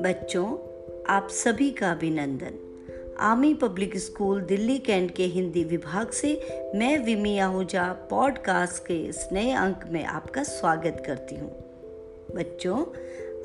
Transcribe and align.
बच्चों, 0.00 0.46
आप 1.08 1.28
सभी 1.30 1.70
का 1.70 1.90
अभिनंदन। 1.90 3.16
Army 3.18 3.54
public 3.54 3.96
school 3.96 4.40
Delhi 4.40 4.78
cantt 4.78 5.14
के 5.14 5.24
हिंदी 5.24 5.64
विभाग 5.64 6.10
से 6.10 6.32
मैं 6.74 6.98
विमी 6.98 7.38
आहूजा 7.38 7.92
पॉडकास्ट 8.10 8.86
के 8.86 8.94
इस 8.94 9.28
नए 9.32 9.50
अंक 9.50 9.84
में 9.88 10.04
आपका 10.04 10.42
स्वागत 10.42 11.02
करती 11.06 11.34
हूँ। 11.34 11.50
बच्चों, 12.36 12.84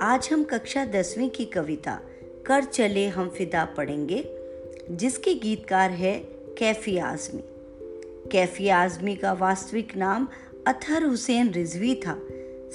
आज 0.01 0.29
हम 0.31 0.43
कक्षा 0.43 0.85
दसवीं 0.85 1.29
की 1.29 1.45
कविता, 1.45 1.99
कर 2.45 2.63
चले 2.63 3.07
हम 3.07 3.29
फिदा 3.29 3.65
पढ़ेंगे 3.65 4.29
जिसके 4.91 5.33
गीतकार 5.33 5.91
है 5.91 6.19
कैफी 6.57 6.97
आजमी। 6.97 7.43
कैफी 8.31 8.69
आजमी 8.69 9.15
का 9.15 9.33
वास्तविक 9.33 9.95
नाम 9.95 10.27
अथर 10.67 11.03
हुसैन 11.03 11.51
रिजवी 11.51 11.95
था। 11.95 12.19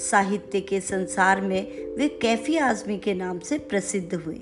साहित्य 0.09 0.61
के 0.61 0.81
संसार 0.81 1.41
में 1.41 1.95
वे 1.95 2.07
कैफी 2.07 2.57
आजमी 2.57 2.97
के 2.97 3.13
नाम 3.13 3.39
से 3.39 3.57
प्रसिद्ध 3.57 4.13
हुए। 4.13 4.39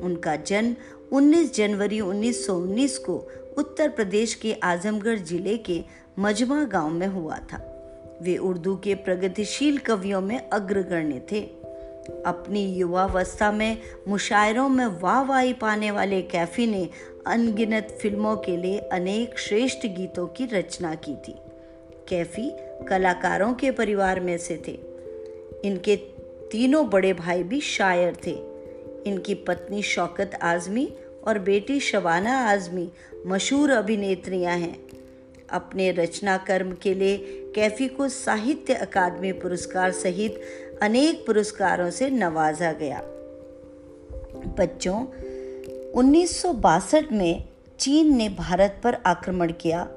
उनका 0.00 0.36
जन्म 0.36 0.76
19 1.12 1.54
जनवरी 1.54 2.00
1919 2.00 2.98
को 2.98 3.30
उत्तर 3.58 3.88
प्रदेश 3.88 4.34
के 4.34 4.52
आजमगढ़ 4.52 5.18
ज़िले 5.18 5.56
के 5.56 5.84
मजमा 6.18 6.64
गाँव 6.64 6.90
में 6.90 7.06
हुआ 7.06 7.38
था। 7.38 7.74
वे 8.22 8.36
उर्दू 8.36 8.76
के 8.76 8.94
प्रगतिशील 8.94 9.78
कवियों 9.78 10.20
में 10.20 10.50
अग्रगण्य 10.50 11.22
थे। 11.32 11.40
अपनी 12.26 12.74
युवावस्था 12.74 13.52
में 13.52 13.78
मुशायरों 14.08 14.68
में 14.68 14.86
वाह 14.86 14.98
वाहवाही 15.00 15.52
पाने 15.52 15.90
वाले 15.90 16.22
कैफी 16.22 16.66
ने 16.66 16.88
अनगिनत 17.26 17.98
फ़िल्मों 18.02 18.36
के 18.36 18.56
लिए 18.56 18.78
अनेक 18.78 19.38
श्रेष्ठ 19.38 19.86
गीतों 19.86 20.26
की 20.26 20.46
रचना 20.46 20.94
की 20.94 21.14
थी। 21.14 21.34
कैफी 22.08 22.52
कलाकारों 22.88 23.54
के 23.54 23.70
परिवार 23.70 24.20
में 24.20 24.38
से 24.38 24.62
थे। 24.68 24.87
इनके 25.64 25.96
तीनों 26.52 26.90
बड़े 26.90 27.12
भाई 27.12 27.42
भी 27.42 27.60
शायर 27.60 28.16
थे। 28.26 28.48
इनकी 29.06 29.34
पत्नी 29.34 29.82
शौकत 29.82 30.38
आजमी 30.42 30.92
और 31.26 31.38
बेटी 31.38 31.80
शबाना 31.80 32.38
आजमी 32.38 32.90
मशहूर 33.26 33.70
अभिनेत्रियाँ 33.70 34.56
हैं। 34.56 34.88
अपने 35.50 35.92
रचना 35.92 36.36
कर्म 36.36 36.72
के 36.72 36.94
लिए 36.94 37.18
कैफी 37.54 37.88
को 37.88 38.08
साहित्य 38.08 38.74
अकादमी 38.74 39.32
पुरस्कार 39.32 39.92
सहित 39.92 40.40
अनेक 40.82 41.26
पुरस्कारों 41.26 41.90
से 41.90 42.10
नवाजा 42.10 42.72
गया। 42.72 43.02
बच्चों, 44.58 45.06
उन्नीस 45.92 46.42
सौ 46.42 46.52
बासठ 46.52 47.12
में 47.12 47.48
चीन 47.78 48.16
ने 48.16 48.28
भारत 48.28 48.80
पर 48.84 48.94
आक्रमण 49.06 49.52
किया 49.52 49.88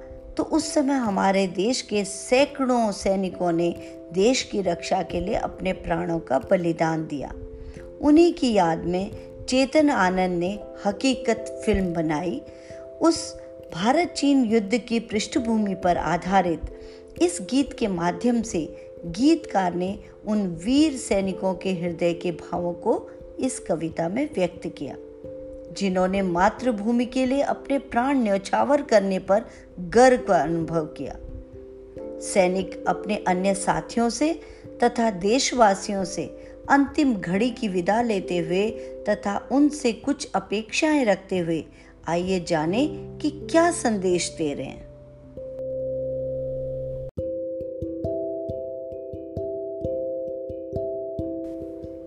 तो 0.41 0.45
उस 0.45 0.73
समय 0.73 0.93
हमारे 0.93 1.47
देश 1.47 1.81
के 1.81 2.03
सैकड़ों 2.05 2.91
सैनिकों 2.91 3.51
ने 3.51 3.69
देश 4.13 4.41
की 4.43 4.61
रक्षा 4.61 5.01
के 5.01 5.19
लिए 5.19 5.35
अपने 5.35 5.73
प्राणों 5.73 6.19
का 6.19 6.39
बलिदान 6.39 7.05
दिया। 7.07 7.31
उन्हीं 8.01 8.33
की 8.33 8.53
याद 8.53 8.85
में 8.85 9.11
चेतन 9.45 9.89
आनंद 9.89 10.39
ने 10.39 10.49
हकीकत 10.85 11.61
फ़िल्म 11.65 11.93
बनाई। 11.93 12.41
उस 13.01 13.35
भारत 13.73 14.13
चीन 14.17 14.43
युद्ध 14.45 14.77
की 14.77 14.99
पृष्ठभूमि 14.99 15.75
पर 15.75 15.97
आधारित 15.97 16.61
इस 17.21 17.37
गीत 17.41 17.73
के 17.73 17.87
माध्यम 17.87 18.41
से 18.41 18.65
गीतकार 19.05 19.73
ने 19.73 19.97
उन 20.27 20.47
वीर 20.65 20.97
सैनिकों 20.97 21.53
के 21.53 21.73
हृदय 21.73 22.13
के 22.13 22.31
भावों 22.31 22.73
को 22.73 23.09
इस 23.39 23.59
कविता 23.59 24.09
में 24.09 24.29
व्यक्त 24.35 24.67
किया। 24.67 24.95
जिन्होंने 25.77 26.21
मातृभूमि 26.21 27.05
के 27.05 27.25
लिए 27.25 27.41
अपने 27.41 27.77
प्राण 27.79 28.17
न्यौछावर 28.17 28.81
करने 28.81 29.19
पर 29.19 29.43
गर्व 29.79 30.17
का 30.17 30.41
अनुभव 30.41 30.85
किया। 30.85 31.17
सैनिक 32.19 32.83
अपने 32.87 33.15
अन्य 33.27 33.53
साथियों 33.53 34.09
से 34.09 34.39
तथा 34.83 35.11
देशवासियों 35.11 36.03
से 36.03 36.23
अंतिम 36.69 37.15
घड़ी 37.15 37.49
की 37.49 37.67
विदा 37.67 38.01
लेते 38.01 38.37
हुए 38.37 38.69
तथा 39.09 39.49
उनसे 39.51 39.91
कुछ 39.91 40.29
अपेक्षाएँ 40.35 41.05
रखते 41.05 41.37
हुए 41.37 41.65
आइए 42.07 42.39
जाने 42.39 42.87
कि 43.21 43.29
क्या 43.51 43.71
संदेश 43.71 44.35
दे 44.37 44.53
रहे 44.53 44.65
हैं। 44.65 44.91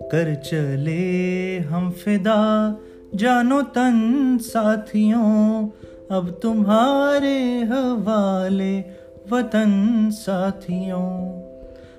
कर 0.04 0.34
चले 0.34 1.58
हम 1.58 1.90
फिदा 1.90 2.70
जानो 3.14 3.62
तन 3.62 4.38
साथियों, 4.40 5.68
अब 6.10 6.38
तुम्हारे 6.42 7.62
हवाले 7.62 8.84
वतन 9.32 10.08
साथियों। 10.12 11.40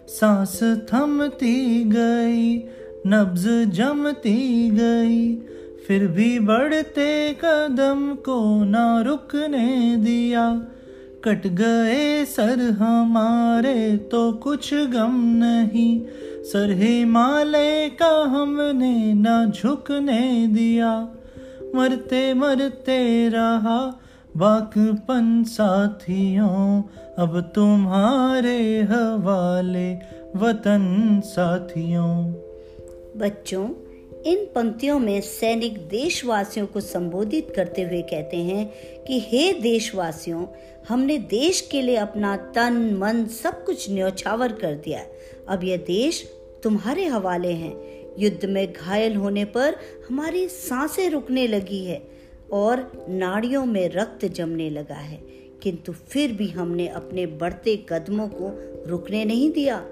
सांस 0.07 0.59
थमती 0.93 1.83
गई, 1.83 2.63
नब्ज 3.07 3.71
जमती 3.73 4.69
गई, 4.69 5.35
फिर 5.87 6.07
भी 6.07 6.39
बढ़ते 6.39 7.33
कदम 7.33 8.15
को 8.15 8.63
ना 8.63 9.01
रुकने 9.01 9.95
दिया। 9.97 10.61
कट 11.23 11.47
गए 11.47 12.25
सर 12.25 12.59
हमारे 12.59 13.97
तो 13.97 14.31
कुछ 14.33 14.73
गम 14.73 15.23
नहीं। 15.25 16.01
सर 16.45 16.71
हिमालय 16.71 17.89
का 17.89 18.23
हमने 18.23 19.13
ना 19.13 19.45
झुकने 19.45 20.47
दिया। 20.47 21.07
मरते 21.75 22.33
मरते 22.33 23.29
रहा 23.29 23.99
बाकपन 24.37 25.43
साथियों। 25.43 26.83
अब 27.19 27.51
तुम्हारे 27.55 28.81
हवाले 28.81 29.95
वतन 30.35 31.21
साथियों। 31.25 32.25
बच्चों 33.17 33.67
इन 34.25 34.45
पंक्तियों 34.55 34.99
में 34.99 35.21
सैनिक 35.21 35.77
देशवासियों 35.77 36.67
को 36.67 36.79
संबोधित 36.79 37.53
करते 37.55 37.81
हुए 37.81 38.01
कहते 38.01 38.37
हैं 38.37 38.73
कि, 39.03 39.19
हे 39.19 39.53
देशवासियों, 39.53 40.45
हमने 40.89 41.17
देश 41.17 41.61
के 41.61 41.81
लिए 41.81 41.95
अपना 41.95 42.37
तन, 42.37 42.73
मन 42.93 43.25
सब 43.25 43.65
कुछ 43.65 43.91
न्यौछावर 43.91 44.51
कर 44.51 44.73
दिया 44.73 45.05
अब 45.49 45.63
यह 45.63 45.77
देश 45.77 46.29
तुम्हारे 46.63 47.05
हवाले 47.05 47.51
हैं। 47.51 48.05
युद्ध 48.19 48.45
में 48.45 48.73
घायल 48.73 49.15
होने 49.15 49.45
पर 49.45 49.75
हमारी 50.09 50.47
साँसें 50.47 51.09
रुकने 51.09 51.47
लगी 51.47 51.85
है 51.85 52.07
और 52.51 53.05
नाड़ियों 53.09 53.65
में 53.65 53.89
रक्त 53.89 54.25
जमने 54.25 54.69
लगा 54.69 54.95
है। 54.95 55.17
किंतु 55.63 55.91
फिर 55.91 56.31
भी 56.31 56.47
हमने 56.47 56.87
अपने 56.87 57.25
बढ़ते 57.25 57.85
कदमों 57.89 58.27
को 58.27 58.51
रुकने 58.89 59.25
नहीं 59.25 59.51
दिया। 59.51 59.85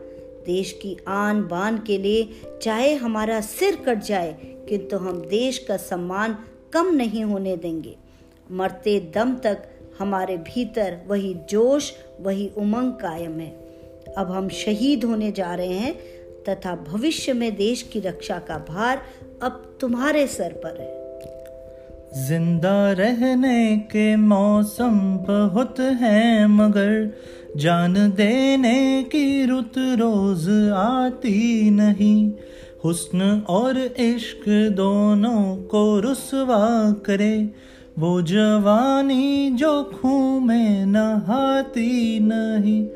देश 0.46 0.72
की 0.82 0.96
आन 1.08 1.42
बान 1.44 1.78
के 1.78 1.98
लिए 1.98 2.58
चाहे 2.62 2.94
हमारा 2.96 3.40
सिर 3.42 3.76
कट 3.86 4.04
जाए, 4.04 4.32
किंतु 4.70 4.98
हम 4.98 5.22
देश 5.22 5.58
का 5.58 5.78
सम्मान 5.80 6.38
कम 6.74 6.94
नहीं 6.96 7.24
होने 7.24 7.56
देंगे। 7.58 7.96
मरते 8.52 9.00
दम 9.16 9.36
तक 9.36 9.64
हमारे 10.00 10.38
भीतर 10.38 11.00
वही 11.08 11.34
जोश, 11.50 11.92
वही 12.22 12.50
उमंग 12.58 12.92
कायम 12.94 13.40
है। 13.40 13.52
अब 14.18 14.32
हम 14.32 14.50
शहीद 14.56 15.04
होने 15.04 15.32
जा 15.32 15.54
रहे 15.56 15.78
हैं, 15.78 15.94
तथा 16.44 16.76
भविष्य 16.88 17.34
में 17.34 17.56
देश 17.56 17.82
की 17.84 18.00
रक्षा 18.00 18.40
का 18.40 18.58
भार 18.70 19.02
अब 19.44 19.78
तुम्हारे 19.82 20.26
सर 20.28 20.54
पर 20.66 20.82
है। 20.82 20.92
ज़िंदा 22.18 22.92
रहने 22.92 23.78
के 23.92 24.16
मौसम 24.16 25.00
बहुत 25.28 25.80
हैं, 25.80 26.46
मगर 26.48 26.92
जान 27.58 27.94
देने 27.94 29.04
की 29.04 29.46
रुत 29.46 29.74
रोज 29.78 30.72
आती 30.74 31.70
नहीं। 31.70 32.32
हुस्न 32.86 33.22
और 33.50 33.78
इश्क 33.78 34.72
दोनों 34.76 35.56
को 35.56 36.00
रुसवा 36.00 36.92
करे। 36.92 37.52
वो 38.00 38.22
जवानी 38.22 39.50
जो 39.52 39.84
खूं 39.84 40.40
में 40.40 40.86
नहाती 40.86 42.20
नहीं। 42.20 42.88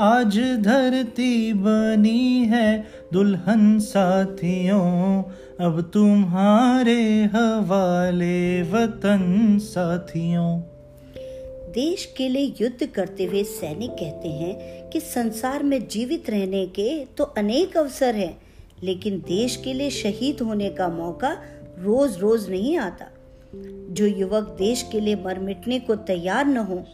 आज 0.00 0.38
धरती 0.38 1.52
बनी 1.52 2.44
है 2.44 2.86
दुल्हन 3.12 3.78
साथियों। 3.78 5.22
अब 5.66 5.90
तुम्हारे 5.94 7.24
हवाले 7.24 8.62
वतन 8.62 9.58
साथियों। 9.62 10.62
देश 11.70 12.04
के 12.16 12.28
लिए 12.28 12.54
युद्ध 12.60 12.86
करते 12.86 13.24
हुए 13.24 13.42
सैनिक 13.44 13.90
कहते 13.90 14.28
हैं 14.28 14.90
कि 14.90 15.00
संसार 15.00 15.62
में 15.62 15.86
जीवित 15.88 16.30
रहने 16.30 16.66
के 16.66 17.04
तो 17.18 17.24
अनेक 17.24 17.76
अवसर 17.76 18.14
हैं, 18.14 18.40
लेकिन 18.82 19.18
देश 19.18 19.56
के 19.56 19.72
लिए 19.72 19.90
शहीद 19.90 20.40
होने 20.40 20.70
का 20.70 20.88
मौका 20.88 21.32
रोज 21.78 22.16
रोज 22.18 22.48
नहीं 22.50 22.76
आता। 22.78 23.06
जो 23.90 24.06
युवक 24.06 24.54
देश 24.58 24.88
के 24.92 25.00
लिए 25.00 25.16
मर 25.16 25.38
मिटने 25.38 25.78
को 25.80 25.96
तैयार 25.96 26.46
न 26.46 26.56
हो, 26.56 26.84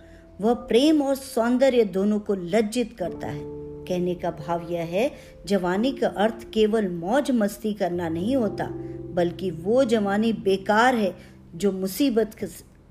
वह 0.40 0.55
प्रेम 0.55 1.02
और 1.02 1.14
सौंदर्य 1.14 1.84
दोनों 1.84 2.19
को 2.20 2.34
लज्जित 2.34 2.96
करता 2.99 3.28
है। 3.28 3.43
कहने 3.88 4.14
का 4.14 4.31
भाव 4.31 4.67
यह 4.70 4.84
है, 4.84 5.11
जवानी 5.46 5.93
का 5.93 6.08
अर्थ 6.08 6.46
केवल 6.52 6.88
मौज 6.88 7.31
मस्ती 7.31 7.73
करना 7.73 8.08
नहीं 8.08 8.37
होता, 8.37 8.69
बल्कि 9.14 9.50
वो 9.50 9.84
जवानी 9.84 10.32
बेकार 10.32 10.94
है, 10.94 11.14
जो 11.55 11.73
मुसीबत 11.73 12.34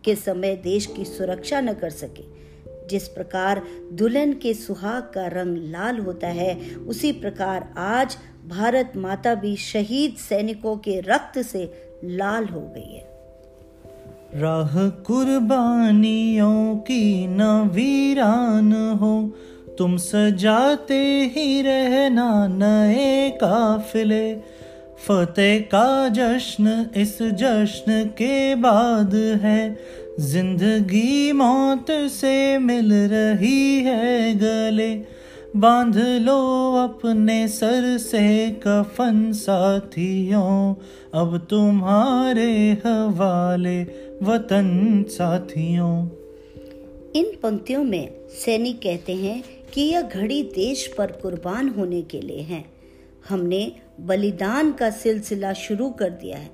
के 0.05 0.15
समय 0.15 0.55
देश 0.55 0.85
की 0.85 1.05
सुरक्षा 1.05 1.61
न 1.61 1.73
कर 1.73 1.89
सके। 1.89 2.23
जिस 2.87 3.07
प्रकार 3.07 3.61
दुल्हन 3.93 4.33
के 4.33 4.53
सुहाग 4.53 5.03
का 5.03 5.27
रंग 5.27 5.57
लाल 5.57 5.99
होता 5.99 6.27
है, 6.27 6.75
उसी 6.87 7.11
प्रकार 7.11 7.73
आज 7.77 8.17
भारत 8.47 8.93
माता 8.95 9.35
भी 9.35 9.55
शहीद 9.55 10.13
सैनिकों 10.13 10.77
के 10.77 10.99
रक्त 10.99 11.39
से 11.41 11.63
लाल 12.03 12.45
हो 12.45 12.61
गई 12.61 12.93
है। 12.93 13.15
राह 14.35 14.89
कुर्बानियों 14.89 16.75
की 16.75 17.27
न 17.27 17.43
वीरान 17.73 18.73
हो, 18.73 19.33
तुम 19.77 19.97
सजाते 19.97 21.01
ही 21.35 21.61
रहना 21.61 22.47
नए 22.47 23.29
काफिले। 23.29 24.54
फतेह 24.99 25.59
का 25.59 26.09
जश्न 26.09 26.89
इस 26.97 27.21
जश्न 27.21 28.03
के 28.05 28.55
बाद 28.55 29.15
है। 29.15 29.79
ज़िंदगी 30.19 31.31
मौत 31.31 31.85
से 31.91 32.57
मिल 32.57 32.93
रही 32.93 33.79
है 33.79 34.35
गले। 34.35 35.15
बाँध 35.55 35.97
लो 35.97 36.73
अपने 36.75 37.47
सर 37.47 37.97
से 37.97 38.51
कफन, 38.67 39.31
साथियों, 39.31 40.75
अब 41.13 41.37
तुम्हारे 41.49 42.71
हवाले 42.71 43.83
वतन, 44.23 45.05
साथियों। 45.09 46.07
इन 47.15 47.25
पंक्तियों 47.43 47.83
में 47.83 48.09
सैनिक 48.29 48.77
कहते 48.77 49.13
हैं 49.13 49.43
कि 49.73 49.81
यह 49.81 50.01
घड़ी 50.01 50.43
देश 50.43 50.93
पर 50.97 51.11
कुर्बान 51.11 51.69
होने 51.69 52.01
के 52.01 52.21
लिए 52.21 52.41
है। 52.41 52.65
हमने 53.29 53.71
बलिदान 53.99 54.71
का 54.71 54.89
सिलसिला 54.89 55.53
शुरू 55.53 55.89
कर 55.89 56.09
दिया 56.09 56.37
है। 56.37 56.49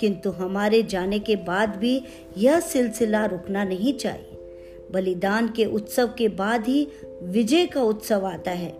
किंतु 0.00 0.30
हमारे 0.30 0.82
जाने 0.82 1.18
के 1.18 1.36
बाद 1.36 1.76
भी 1.76 2.02
यह 2.38 2.60
सिलसिला 2.60 3.24
रुकना 3.24 3.64
नहीं 3.64 3.92
चाहिए। 3.92 4.32
बलिदान 4.92 5.48
के 5.48 5.64
उत्सव 5.64 6.06
के 6.18 6.28
बाद 6.28 6.66
ही 6.66 6.88
विजय 7.22 7.66
का 7.66 7.82
उत्सव 7.82 8.26
आता 8.26 8.50
है। 8.50 8.70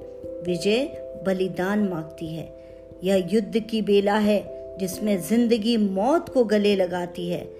विजय 0.46 0.84
बलिदान 1.26 1.88
मांगती 1.88 2.34
है। 2.34 2.56
यह 3.04 3.28
युद्ध 3.32 3.58
की 3.60 3.82
बेला 3.82 4.18
है, 4.18 4.56
जिसमें 4.80 5.22
ज़िंदगी 5.22 5.76
मौत 5.76 6.28
को 6.28 6.44
गले 6.44 6.76
लगाती 6.76 7.28
है। 7.28 7.50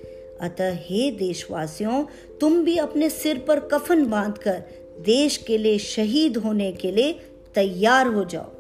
अतः 0.41 0.75
हे 0.75 1.11
देशवासियों, 1.11 2.05
तुम 2.41 2.65
भी 2.65 2.77
अपने 2.77 3.11
सिर 3.11 3.39
पर 3.39 3.61
कफन 3.61 4.07
बांधकर 4.07 4.63
देश 5.01 5.37
के 5.37 5.59
लिए 5.59 5.79
शहीद 5.79 6.37
होने 6.37 6.73
के 6.73 6.93
लिए 6.93 7.13
तैयार 7.55 8.07
हो 8.07 8.25
जाओ। 8.25 8.56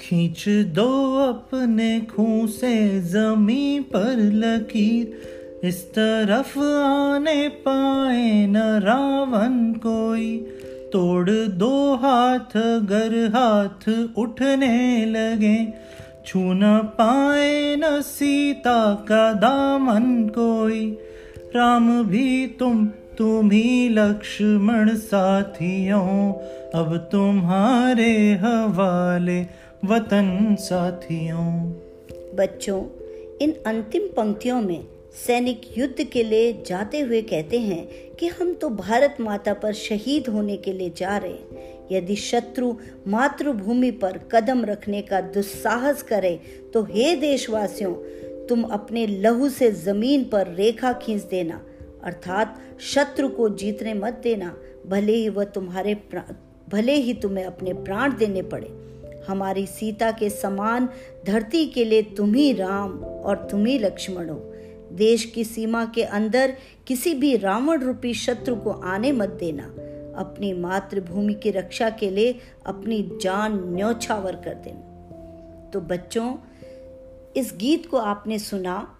खींच 0.00 0.44
दो 0.48 1.16
अपने 1.28 2.00
खून 2.00 2.46
से 2.46 3.00
जमी 3.00 3.80
पर 3.80 4.16
लकीर। 4.16 5.22
इस 5.66 5.90
तरफ़ 5.90 6.58
आने 6.58 7.48
पाए 7.48 8.46
न 8.46 8.56
रावण 8.56 9.72
कोई। 9.72 10.36
तोड़ 10.92 11.30
दो 11.30 11.94
हाथ 11.94 12.56
गर 12.82 13.32
हाथ 13.36 14.08
उठने 14.18 15.06
लगे। 15.06 15.68
छू 16.26 16.40
न 16.42 16.78
पाए 16.78 17.76
न 17.76 18.00
सीता 18.00 18.94
का 18.94 19.32
दामन 19.32 20.28
कोई। 20.28 20.98
राम 21.56 22.04
भी 22.04 22.46
तुम 22.46 22.90
तुम 23.18 23.50
ही 23.50 23.88
लक्ष्मण 23.88 24.94
साथियों। 24.94 26.32
अब 26.74 27.08
तुम्हारे 27.12 28.32
हवाले 28.34 29.59
वतन 29.84 30.56
साथियों। 30.60 31.44
बच्चों, 32.36 32.80
इन 33.42 33.52
अंतिम 33.66 34.06
पंक्तियों 34.06 34.60
में 34.62 34.84
सैनिक 35.16 35.60
युद्ध 35.78 36.04
के 36.04 36.22
लिए 36.24 36.52
जाते 36.66 37.00
हुए 37.00 37.20
कहते 37.22 37.58
हैं 37.58 37.86
कि 38.14 38.26
हम 38.28 38.52
तो 38.52 38.68
भारत 38.70 39.16
माता 39.20 39.54
पर 39.54 39.72
शहीद 39.72 40.28
होने 40.28 40.56
के 40.56 40.72
लिए 40.72 40.92
जा 40.96 41.16
रहे 41.16 41.30
हैं। 41.30 41.88
यदि 41.92 42.16
शत्रु 42.16 42.72
मातृभूमि 43.08 43.90
पर 43.90 44.18
कदम 44.32 44.64
रखने 44.64 45.00
का 45.02 45.20
दुस्साहस 45.20 46.02
करे 46.02 46.38
तो 46.74 46.82
हे 46.82 47.14
देशवासियों, 47.16 47.94
तुम 48.46 48.62
अपने 48.62 49.06
लहू 49.06 49.48
से 49.48 49.70
ज़मीन 49.72 50.24
पर 50.24 50.52
रेखा 50.54 50.92
खींच 50.92 51.22
देना, 51.22 51.60
अर्थात 52.04 52.60
शत्रु 52.86 53.28
को 53.28 53.48
जीतने 53.56 53.94
मत 53.94 54.20
देना, 54.22 54.54
भले 54.86 55.14
ही 55.14 55.28
वह 55.28 55.44
तुम्हारे 55.46 55.94
भले 56.68 56.94
ही 56.94 57.14
तुम्हें 57.14 57.44
अपने 57.44 57.72
प्राण 57.74 58.16
देने 58.16 58.42
पड़े। 58.44 58.89
हमारी 59.28 59.66
सीता 59.66 60.10
के 60.10 60.30
समान 60.30 60.88
धरती 61.26 61.66
के 61.66 61.84
लिए 61.84 62.02
तुम 62.02 62.34
ही 62.34 62.52
राम 62.52 62.98
और 63.04 63.48
तुम 63.50 63.66
ही 63.66 63.78
लक्ष्मण 63.78 64.28
हो। 64.28 64.46
देश 64.92 65.24
की 65.24 65.44
सीमा 65.44 65.84
के 65.84 66.02
अंदर 66.02 66.56
किसी 66.86 67.14
भी 67.14 67.36
रावण 67.36 67.80
रूपी 67.80 68.14
शत्रु 68.14 68.56
को 68.56 68.70
आने 68.70 69.12
मत 69.12 69.28
देना। 69.28 69.64
अपनी 70.16 70.52
मातृभूमि 70.52 71.34
की 71.34 71.50
रक्षा 71.50 71.90
के 71.90 72.10
लिए 72.10 72.38
अपनी 72.66 73.10
जान 73.22 73.74
न्यौछावर 73.74 74.36
कर 74.36 74.54
देना। 74.54 75.70
तो 75.72 75.80
बच्चों, 75.80 76.36
इस 77.36 77.54
गीत 77.56 77.86
को 77.86 77.96
आपने 77.96 78.38
सुना 78.38 78.96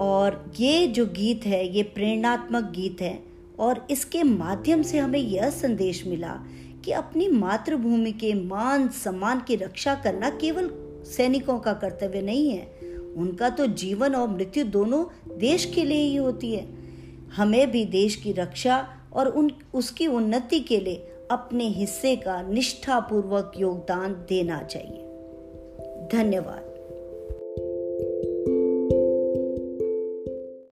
और 0.00 0.52
ये 0.60 0.86
जो 0.86 1.06
गीत 1.06 1.46
है, 1.46 1.76
ये 1.76 1.82
प्रेरणात्मक 1.82 2.64
गीत 2.64 2.96
है 3.00 3.18
और 3.58 3.86
इसके 3.90 4.22
माध्यम 4.22 4.82
से 4.82 4.98
हमें 4.98 5.18
यह 5.18 5.50
संदेश 5.50 6.06
मिला 6.06 6.40
कि 6.84 6.92
अपनी 6.92 7.28
मातृभूमि 7.28 8.12
के 8.12 8.34
मान 8.34 8.88
सम्मान 8.88 9.40
की 9.40 9.56
रक्षा 9.56 9.94
करना 9.94 10.30
केवल 10.30 10.70
सैनिकों 11.04 11.58
का 11.58 11.72
कर्तव्य 11.72 12.22
नहीं 12.22 12.50
है। 12.50 12.72
उनका 13.16 13.48
तो 13.48 13.66
जीवन 13.66 14.14
और 14.14 14.28
मृत्यु 14.28 14.64
दोनों 14.64 15.04
देश 15.38 15.64
के 15.64 15.84
लिए 15.84 16.02
ही 16.02 16.16
होती 16.16 16.54
है। 16.54 16.68
हमें 17.36 17.70
भी 17.70 17.84
देश 17.84 18.16
की 18.16 18.32
रक्षा 18.32 18.88
और 19.12 19.28
उन, 19.28 19.50
उसकी 19.74 20.06
उन्नति 20.06 20.60
के 20.60 20.80
लिए 20.80 21.10
अपने 21.30 21.64
हिस्से 21.64 22.16
का 22.16 22.42
निष्ठापूर्वक 22.42 23.52
योगदान 23.58 24.12
देना 24.28 24.62
चाहिए। 24.62 25.00
धन्यवाद। 26.12 26.73